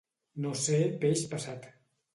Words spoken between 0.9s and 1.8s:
peix passat.